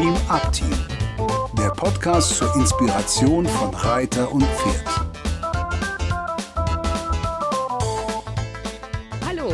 [0.00, 0.72] Dream Up Team,
[1.58, 4.86] der Podcast zur Inspiration von Reiter und Pferd.
[9.26, 9.52] Hallo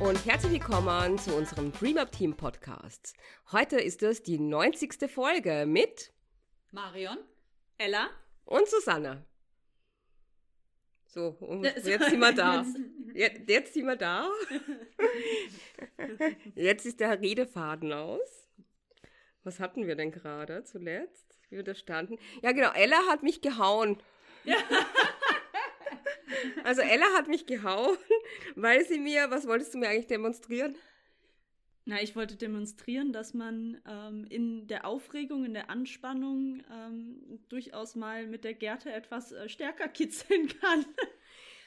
[0.00, 3.14] und herzlich willkommen zu unserem Dream Up Team Podcast.
[3.52, 5.10] Heute ist es die 90.
[5.10, 6.12] Folge mit
[6.72, 7.16] Marion,
[7.78, 8.10] Ella
[8.44, 9.24] und Susanne.
[11.06, 12.66] So, und jetzt sind wir da.
[13.14, 14.28] Jetzt, jetzt sind wir da.
[16.54, 18.49] Jetzt ist der Redefaden aus.
[19.44, 21.38] Was hatten wir denn gerade zuletzt?
[21.48, 22.18] Wie wir da standen?
[22.42, 23.98] Ja, genau, Ella hat mich gehauen.
[24.44, 24.56] Ja.
[26.64, 27.96] Also Ella hat mich gehauen,
[28.54, 30.74] weil sie mir, was wolltest du mir eigentlich demonstrieren?
[31.86, 37.96] Na, ich wollte demonstrieren, dass man ähm, in der Aufregung, in der Anspannung ähm, durchaus
[37.96, 40.84] mal mit der Gerte etwas äh, stärker kitzeln kann.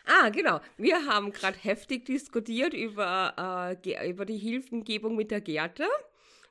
[0.06, 0.60] Ah, genau.
[0.76, 5.88] Wir haben gerade heftig diskutiert über, äh, über die Hilfengebung mit der Gerte.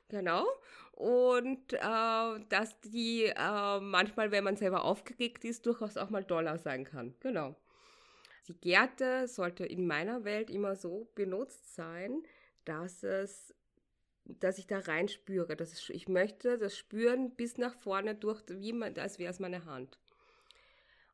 [0.09, 0.47] Genau.
[0.95, 6.57] Und äh, dass die äh, manchmal, wenn man selber aufgeregt ist, durchaus auch mal doller
[6.57, 7.15] sein kann.
[7.19, 7.55] Genau.
[8.47, 12.23] Die Gerte sollte in meiner Welt immer so benutzt sein,
[12.65, 13.53] dass es
[14.25, 15.55] dass ich da reinspüre.
[15.55, 19.39] Dass ich, ich möchte das spüren bis nach vorne durch, wie man, als wäre es
[19.39, 19.99] meine Hand.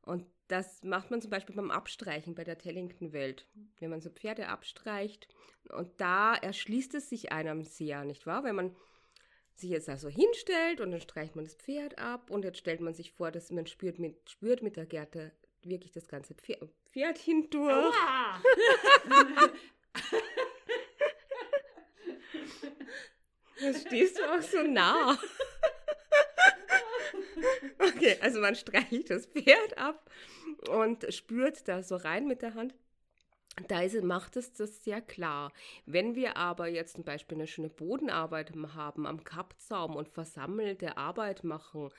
[0.02, 3.46] Und das macht man zum Beispiel beim Abstreichen bei der Tellington-Welt.
[3.78, 5.28] Wenn man so Pferde abstreicht
[5.70, 8.44] und da erschließt es sich einem sehr, nicht wahr?
[8.44, 8.76] Wenn man
[9.60, 12.94] sich jetzt also hinstellt und dann streicht man das Pferd ab und jetzt stellt man
[12.94, 17.18] sich vor, dass man spürt mit, spürt mit der Gerte wirklich das ganze Pferd, Pferd
[17.18, 17.94] hindurch.
[23.60, 25.18] Jetzt stehst du auch so nah.
[27.78, 30.10] Okay, also man streicht das Pferd ab
[30.68, 32.74] und spürt da so rein mit der Hand.
[33.68, 35.52] Da ist, macht es das sehr klar.
[35.84, 41.44] Wenn wir aber jetzt zum Beispiel eine schöne Bodenarbeit haben, am Kappzaum und versammelte Arbeit
[41.44, 41.90] machen,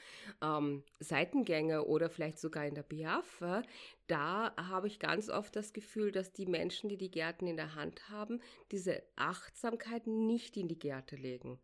[0.41, 3.63] ähm, Seitengänge oder vielleicht sogar in der Biaffe,
[4.07, 7.75] da habe ich ganz oft das Gefühl, dass die Menschen, die die Gärten in der
[7.75, 11.59] Hand haben, diese Achtsamkeit nicht in die Gärte legen.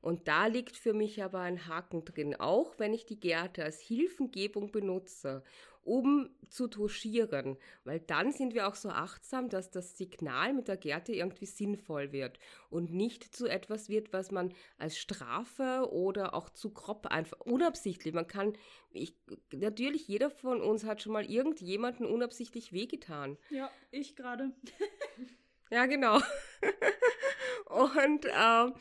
[0.00, 3.80] Und da liegt für mich aber ein Haken drin, auch wenn ich die Gärte als
[3.80, 5.42] Hilfengebung benutze,
[5.88, 10.76] um zu touchieren, weil dann sind wir auch so achtsam, dass das Signal mit der
[10.76, 12.38] Gärte irgendwie sinnvoll wird
[12.68, 18.12] und nicht zu etwas wird, was man als Strafe oder auch zu grob einfach unabsichtlich,
[18.12, 18.52] man kann,
[18.90, 19.14] ich,
[19.50, 23.38] natürlich jeder von uns hat schon mal irgendjemanden unabsichtlich wehgetan.
[23.48, 24.52] Ja, ich gerade.
[25.70, 26.18] ja, genau.
[27.66, 28.72] und äh,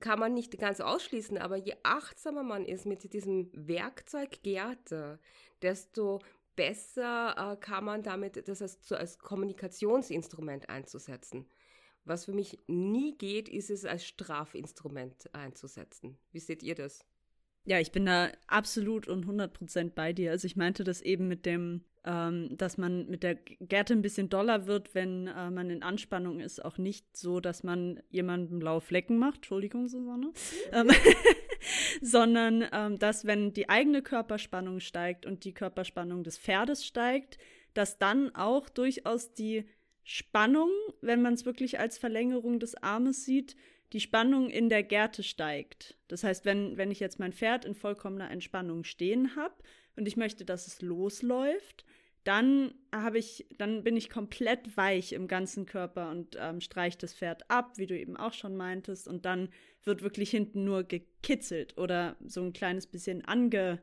[0.00, 5.20] kann man nicht ganz ausschließen, aber je achtsamer man ist mit diesem Werkzeug Gärte,
[5.62, 6.20] desto
[6.56, 11.46] besser äh, kann man damit das als, als Kommunikationsinstrument einzusetzen.
[12.04, 16.18] Was für mich nie geht, ist es als Strafinstrument einzusetzen.
[16.32, 17.04] Wie seht ihr das?
[17.64, 20.32] Ja, ich bin da absolut und 100% bei dir.
[20.32, 24.28] Also ich meinte das eben mit dem, ähm, dass man mit der Gerte ein bisschen
[24.28, 26.64] doller wird, wenn äh, man in Anspannung ist.
[26.64, 29.36] Auch nicht so, dass man jemandem blaue Flecken macht.
[29.36, 30.32] Entschuldigung, Susanne.
[30.72, 30.88] ähm,
[32.00, 37.38] sondern ähm, dass, wenn die eigene Körperspannung steigt und die Körperspannung des Pferdes steigt,
[37.74, 39.64] dass dann auch durchaus die
[40.04, 43.56] Spannung, wenn man es wirklich als Verlängerung des Armes sieht,
[43.92, 45.96] die Spannung in der Gerte steigt.
[46.08, 49.54] Das heißt, wenn, wenn ich jetzt mein Pferd in vollkommener Entspannung stehen habe
[49.96, 51.84] und ich möchte, dass es losläuft,
[52.24, 57.14] dann habe ich, dann bin ich komplett weich im ganzen Körper und ähm, streiche das
[57.14, 59.48] Pferd ab, wie du eben auch schon meintest, und dann
[59.84, 63.82] wird wirklich hinten nur gekitzelt oder so ein kleines bisschen angedingt.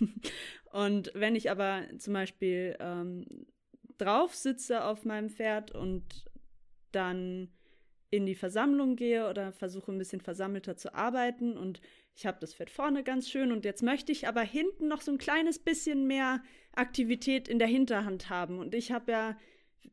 [0.72, 3.46] und wenn ich aber zum Beispiel ähm,
[3.96, 6.26] drauf sitze auf meinem Pferd und
[6.92, 7.48] dann
[8.10, 11.80] in die Versammlung gehe oder versuche ein bisschen versammelter zu arbeiten und
[12.14, 15.10] ich habe das Pferd vorne ganz schön und jetzt möchte ich aber hinten noch so
[15.12, 19.36] ein kleines bisschen mehr Aktivität in der Hinterhand haben und ich habe ja,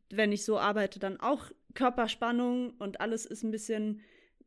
[0.09, 4.01] wenn ich so arbeite, dann auch Körperspannung und alles ist ein bisschen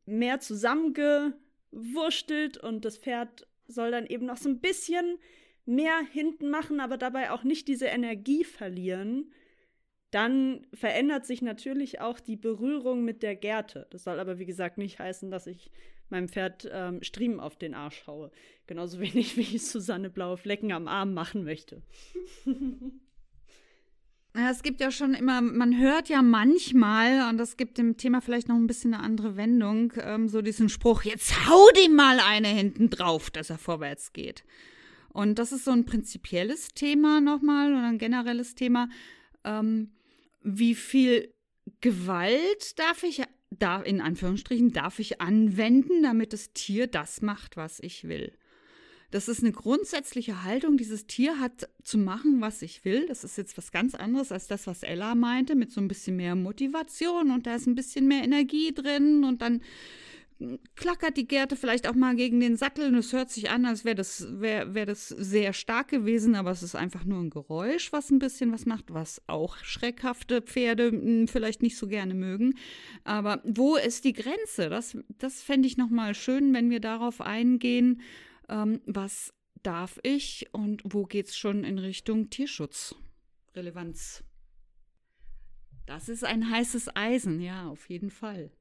[0.04, 5.18] mehr zusammengewurstelt und das Pferd soll dann eben noch so ein bisschen
[5.64, 9.32] mehr hinten machen, aber dabei auch nicht diese Energie verlieren
[10.10, 13.86] dann verändert sich natürlich auch die Berührung mit der Gerte.
[13.90, 15.70] Das soll aber, wie gesagt, nicht heißen, dass ich
[16.10, 18.30] meinem Pferd ähm, Striemen auf den Arsch haue.
[18.66, 21.82] Genauso wenig, wie ich Susanne blaue Flecken am Arm machen möchte.
[24.32, 28.48] Es gibt ja schon immer, man hört ja manchmal, und das gibt dem Thema vielleicht
[28.48, 32.46] noch ein bisschen eine andere Wendung, ähm, so diesen Spruch, jetzt hau dem mal eine
[32.46, 34.44] hinten drauf, dass er vorwärts geht.
[35.12, 38.88] Und das ist so ein prinzipielles Thema nochmal oder ein generelles Thema.
[39.42, 39.90] Ähm,
[40.42, 41.34] wie viel
[41.80, 47.80] Gewalt darf ich da in Anführungsstrichen darf ich anwenden, damit das Tier das macht, was
[47.80, 48.32] ich will.
[49.10, 50.76] Das ist eine grundsätzliche Haltung.
[50.76, 53.06] Dieses Tier hat zu machen, was ich will.
[53.06, 56.14] Das ist jetzt was ganz anderes als das, was Ella meinte, mit so ein bisschen
[56.16, 59.62] mehr Motivation und da ist ein bisschen mehr Energie drin und dann
[60.74, 63.84] klackert die Gerte vielleicht auch mal gegen den Sattel und es hört sich an, als
[63.84, 67.92] wäre das, wär, wär das sehr stark gewesen, aber es ist einfach nur ein Geräusch,
[67.92, 72.54] was ein bisschen was macht, was auch schreckhafte Pferde hm, vielleicht nicht so gerne mögen.
[73.04, 74.70] Aber wo ist die Grenze?
[74.70, 78.00] Das, das fände ich nochmal schön, wenn wir darauf eingehen,
[78.48, 84.24] ähm, was darf ich und wo geht es schon in Richtung Tierschutzrelevanz.
[85.86, 88.52] Das ist ein heißes Eisen, ja, auf jeden Fall.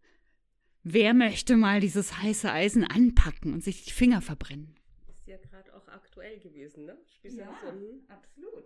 [0.84, 4.76] Wer möchte mal dieses heiße Eisen anpacken und sich die Finger verbrennen?
[5.10, 6.98] Ist ja gerade auch aktuell gewesen, ne?
[7.24, 8.02] Ja, so, hm?
[8.08, 8.66] absolut.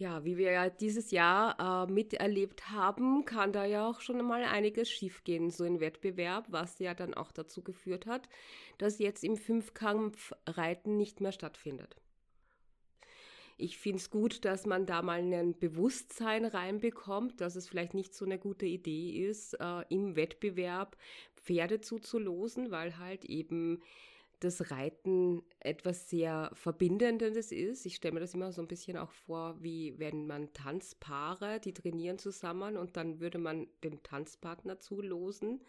[0.00, 4.42] Ja, wie wir ja dieses Jahr äh, miterlebt haben, kann da ja auch schon mal
[4.44, 8.28] einiges schiefgehen, so ein Wettbewerb, was ja dann auch dazu geführt hat,
[8.78, 11.96] dass jetzt im Fünfkampf Reiten nicht mehr stattfindet.
[13.60, 18.14] Ich finde es gut, dass man da mal ein Bewusstsein reinbekommt, dass es vielleicht nicht
[18.14, 20.96] so eine gute Idee ist, äh, im Wettbewerb
[21.36, 23.82] Pferde zuzulosen, weil halt eben
[24.40, 27.84] das Reiten etwas sehr Verbindendes ist.
[27.84, 31.74] Ich stelle mir das immer so ein bisschen auch vor, wie wenn man Tanzpaare, die
[31.74, 35.60] trainieren zusammen und dann würde man den Tanzpartner zulosen.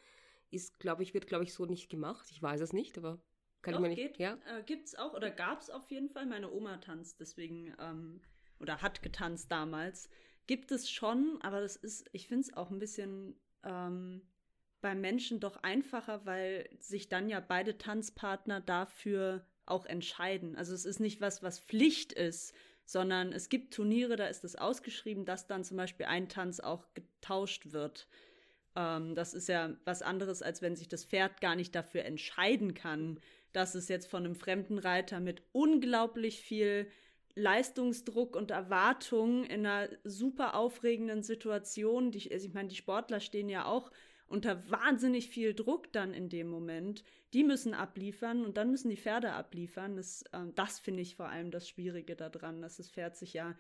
[0.50, 2.30] Ist, glaube ich, wird, glaube ich, so nicht gemacht.
[2.32, 3.20] Ich weiß es nicht, aber
[3.62, 4.02] kann Doch, ich mir nicht.
[4.02, 4.38] Geht, ja?
[4.48, 6.26] äh, gibt's auch oder gab's auf jeden Fall.
[6.26, 8.22] Meine Oma tanzt deswegen ähm,
[8.60, 10.10] oder hat getanzt damals.
[10.48, 14.22] Gibt es schon, aber das ist, ich finde es auch ein bisschen ähm,
[14.82, 20.56] beim Menschen doch einfacher, weil sich dann ja beide Tanzpartner dafür auch entscheiden.
[20.56, 22.54] Also es ist nicht was, was Pflicht ist,
[22.86, 26.94] sondern es gibt Turniere, da ist es ausgeschrieben, dass dann zum Beispiel ein Tanz auch
[26.94, 28.08] getauscht wird.
[28.76, 32.74] Ähm, das ist ja was anderes, als wenn sich das Pferd gar nicht dafür entscheiden
[32.74, 33.20] kann,
[33.54, 36.88] dass es jetzt von einem fremden Reiter mit unglaublich viel
[37.36, 43.50] Leistungsdruck und Erwartung in einer super aufregenden Situation, die, also ich meine, die Sportler stehen
[43.50, 43.92] ja auch
[44.28, 47.04] unter wahnsinnig viel Druck dann in dem Moment.
[47.34, 49.98] Die müssen abliefern und dann müssen die Pferde abliefern.
[49.98, 53.58] Das, äh, das finde ich vor allem das Schwierige daran, dass das Pferd sich ja,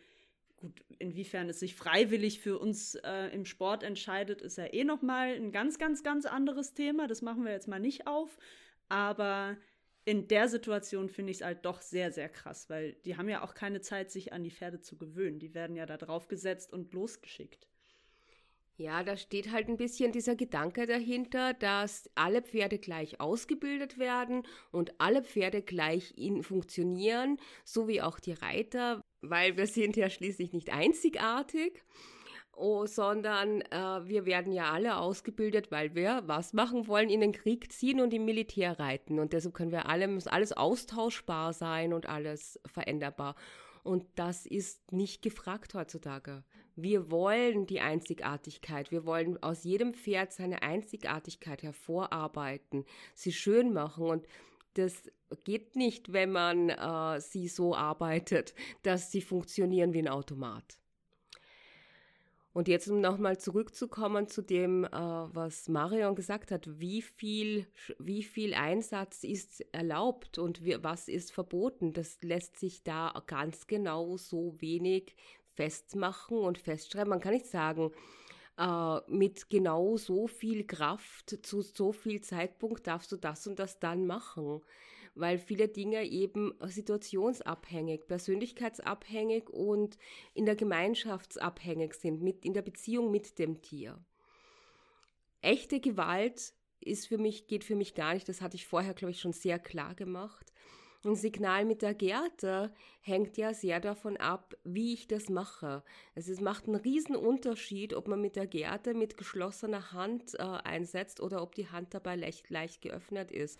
[0.57, 5.35] gut, inwiefern es sich freiwillig für uns äh, im Sport entscheidet, ist ja eh nochmal
[5.35, 7.07] ein ganz, ganz, ganz anderes Thema.
[7.07, 8.38] Das machen wir jetzt mal nicht auf.
[8.88, 9.57] Aber
[10.06, 13.44] in der Situation finde ich es halt doch sehr, sehr krass, weil die haben ja
[13.44, 15.39] auch keine Zeit, sich an die Pferde zu gewöhnen.
[15.39, 17.68] Die werden ja da drauf gesetzt und losgeschickt.
[18.77, 24.42] Ja, da steht halt ein bisschen dieser Gedanke dahinter, dass alle Pferde gleich ausgebildet werden
[24.71, 30.51] und alle Pferde gleich funktionieren, so wie auch die Reiter, weil wir sind ja schließlich
[30.51, 31.83] nicht einzigartig.
[32.63, 37.31] Oh, sondern äh, wir werden ja alle ausgebildet, weil wir was machen wollen, in den
[37.31, 39.18] Krieg ziehen und im Militär reiten.
[39.19, 43.36] Und deshalb können wir alle, muss alles austauschbar sein und alles veränderbar.
[43.81, 46.44] Und das ist nicht gefragt heutzutage.
[46.75, 48.92] Wir wollen die Einzigartigkeit.
[48.92, 52.86] Wir wollen aus jedem Pferd seine Einzigartigkeit hervorarbeiten,
[53.16, 54.06] sie schön machen.
[54.06, 54.28] Und
[54.75, 55.10] das
[55.46, 58.54] geht nicht, wenn man äh, sie so arbeitet,
[58.84, 60.81] dass sie funktionieren wie ein Automat.
[62.53, 67.65] Und jetzt, um nochmal zurückzukommen zu dem, äh, was Marion gesagt hat, wie viel,
[67.98, 73.67] wie viel Einsatz ist erlaubt und wie, was ist verboten, das lässt sich da ganz
[73.67, 75.15] genau so wenig
[75.46, 77.10] festmachen und festschreiben.
[77.10, 77.91] Man kann nicht sagen,
[78.58, 83.79] äh, mit genau so viel Kraft zu so viel Zeitpunkt darfst du das und das
[83.79, 84.62] dann machen
[85.15, 89.98] weil viele Dinge eben situationsabhängig, persönlichkeitsabhängig und
[90.34, 94.03] in der Gemeinschaftsabhängig sind, mit, in der Beziehung mit dem Tier.
[95.41, 99.12] Echte Gewalt ist für mich, geht für mich gar nicht, das hatte ich vorher, glaube
[99.12, 100.51] ich, schon sehr klar gemacht.
[101.03, 105.84] Ein Signal mit der Gerte hängt ja sehr davon ab, wie ich das mache.
[106.15, 110.44] Also es macht einen riesen Unterschied, ob man mit der Gerte mit geschlossener Hand äh,
[110.44, 113.60] einsetzt oder ob die Hand dabei leicht, leicht geöffnet ist.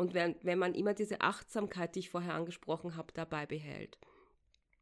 [0.00, 3.98] Und wenn, wenn man immer diese Achtsamkeit, die ich vorher angesprochen habe, dabei behält.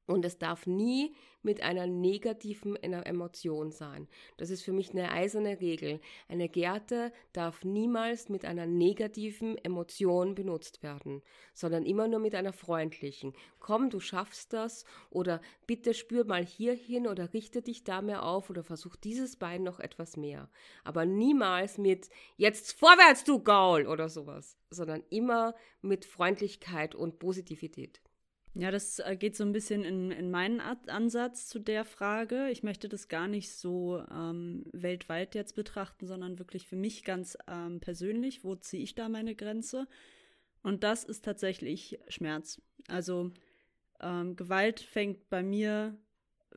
[0.09, 4.09] Und es darf nie mit einer negativen Emotion sein.
[4.39, 6.01] Das ist für mich eine eiserne Regel.
[6.29, 11.23] Eine Gerte darf niemals mit einer negativen Emotion benutzt werden,
[11.53, 13.35] sondern immer nur mit einer freundlichen.
[13.61, 18.25] Komm, du schaffst das oder bitte spür mal hier hin oder richte dich da mehr
[18.25, 20.49] auf oder versuch dieses Bein noch etwas mehr.
[20.85, 28.01] Aber niemals mit jetzt vorwärts, du Gaul oder sowas, sondern immer mit Freundlichkeit und Positivität.
[28.59, 32.51] Ja, das äh, geht so ein bisschen in, in meinen Ansatz zu der Frage.
[32.51, 37.39] Ich möchte das gar nicht so ähm, weltweit jetzt betrachten, sondern wirklich für mich ganz
[37.47, 38.43] ähm, persönlich.
[38.43, 39.87] Wo ziehe ich da meine Grenze?
[40.65, 42.61] Und das ist tatsächlich Schmerz.
[42.89, 43.31] Also
[44.01, 45.97] ähm, Gewalt fängt bei mir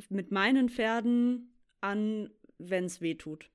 [0.10, 3.52] mit meinen Pferden an, wenn es weh tut.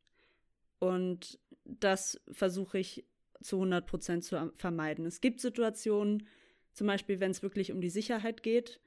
[0.79, 3.05] Und das versuche ich
[3.41, 5.05] zu 100 Prozent zu vermeiden.
[5.05, 6.29] Es gibt Situationen,
[6.77, 8.81] zum Beispiel, wenn es wirklich um die Sicherheit geht,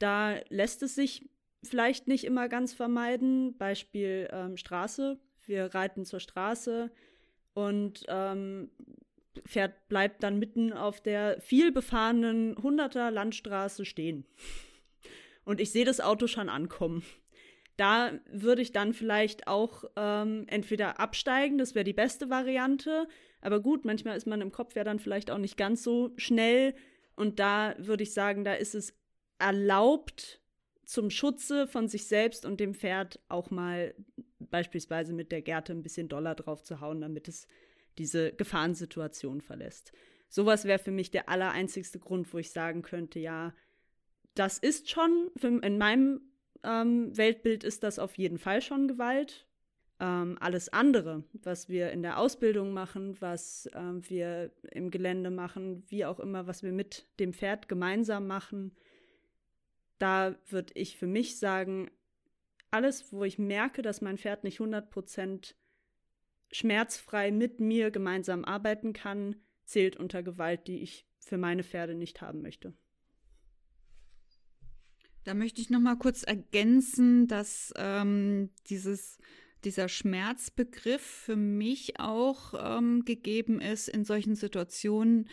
[0.00, 1.30] da lässt es sich
[1.62, 3.56] vielleicht nicht immer ganz vermeiden.
[3.56, 5.20] Beispiel ähm, Straße.
[5.46, 6.90] Wir reiten zur Straße
[7.54, 8.70] und ähm,
[9.46, 14.26] Pferd bleibt dann mitten auf der viel befahrenen 100er Landstraße stehen.
[15.44, 17.02] Und ich sehe das Auto schon ankommen.
[17.76, 23.08] Da würde ich dann vielleicht auch ähm, entweder absteigen, das wäre die beste Variante.
[23.40, 26.74] Aber gut, manchmal ist man im Kopf ja dann vielleicht auch nicht ganz so schnell
[27.16, 28.94] und da würde ich sagen, da ist es
[29.38, 30.40] erlaubt,
[30.84, 33.94] zum Schutze von sich selbst und dem Pferd auch mal
[34.38, 37.46] beispielsweise mit der Gerte ein bisschen Dollar drauf zu hauen, damit es
[37.98, 39.92] diese Gefahrensituation verlässt.
[40.28, 43.54] Sowas wäre für mich der allereinzigste Grund, wo ich sagen könnte, ja,
[44.34, 46.20] das ist schon, in meinem
[46.62, 49.46] ähm, Weltbild ist das auf jeden Fall schon Gewalt.
[50.00, 55.84] Ähm, alles andere, was wir in der Ausbildung machen, was ähm, wir im Gelände machen,
[55.88, 58.72] wie auch immer, was wir mit dem Pferd gemeinsam machen,
[59.98, 61.90] da würde ich für mich sagen,
[62.72, 65.54] alles, wo ich merke, dass mein Pferd nicht 100%
[66.50, 72.20] schmerzfrei mit mir gemeinsam arbeiten kann, zählt unter Gewalt, die ich für meine Pferde nicht
[72.20, 72.74] haben möchte.
[75.24, 79.18] Da möchte ich noch mal kurz ergänzen, dass ähm, dieses
[79.64, 85.28] dieser Schmerzbegriff für mich auch ähm, gegeben ist in solchen Situationen,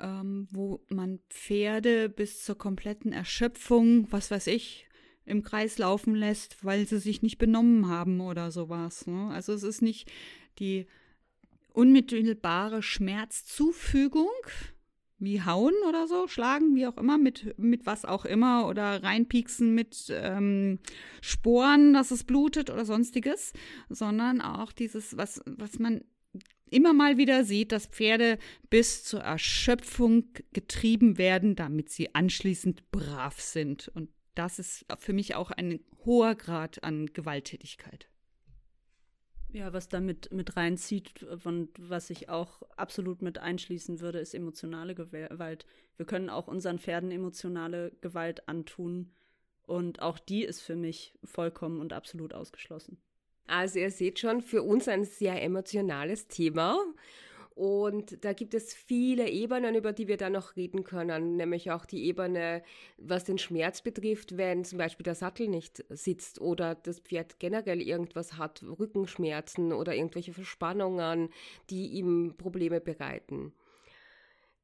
[0.00, 4.88] ähm, wo man Pferde bis zur kompletten Erschöpfung, was weiß ich,
[5.26, 9.06] im Kreis laufen lässt, weil sie sich nicht benommen haben oder sowas.
[9.06, 9.30] Ne?
[9.30, 10.10] Also es ist nicht
[10.58, 10.86] die
[11.72, 14.30] unmittelbare Schmerzzufügung,
[15.24, 19.74] wie hauen oder so, schlagen, wie auch immer, mit, mit was auch immer oder reinpieksen
[19.74, 20.78] mit ähm,
[21.20, 23.52] Sporen, dass es blutet oder sonstiges,
[23.88, 26.02] sondern auch dieses, was, was man
[26.70, 28.38] immer mal wieder sieht, dass Pferde
[28.70, 33.88] bis zur Erschöpfung getrieben werden, damit sie anschließend brav sind.
[33.94, 38.08] Und das ist für mich auch ein hoher Grad an Gewalttätigkeit.
[39.54, 44.96] Ja, was damit mit reinzieht und was ich auch absolut mit einschließen würde, ist emotionale
[44.96, 45.64] Gewalt.
[45.96, 49.12] Wir können auch unseren Pferden emotionale Gewalt antun
[49.62, 52.98] und auch die ist für mich vollkommen und absolut ausgeschlossen.
[53.46, 56.76] Also ihr seht schon, für uns ein sehr emotionales Thema
[57.54, 61.86] und da gibt es viele Ebenen, über die wir dann noch reden können, nämlich auch
[61.86, 62.62] die Ebene,
[62.98, 67.80] was den Schmerz betrifft, wenn zum Beispiel der Sattel nicht sitzt oder das Pferd generell
[67.80, 71.28] irgendwas hat, Rückenschmerzen oder irgendwelche Verspannungen,
[71.70, 73.52] die ihm Probleme bereiten.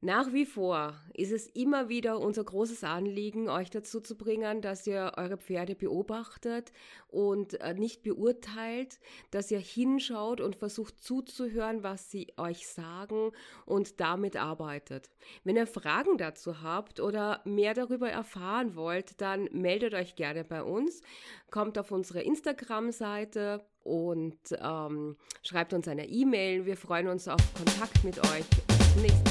[0.03, 4.87] Nach wie vor ist es immer wieder unser großes Anliegen, euch dazu zu bringen, dass
[4.87, 6.73] ihr eure Pferde beobachtet
[7.07, 13.31] und äh, nicht beurteilt, dass ihr hinschaut und versucht zuzuhören, was sie euch sagen
[13.67, 15.11] und damit arbeitet.
[15.43, 20.63] Wenn ihr Fragen dazu habt oder mehr darüber erfahren wollt, dann meldet euch gerne bei
[20.63, 21.03] uns,
[21.51, 26.65] kommt auf unsere Instagram-Seite und ähm, schreibt uns eine E-Mail.
[26.65, 28.45] Wir freuen uns auf Kontakt mit euch.
[28.67, 29.30] Bis zum nächsten Mal.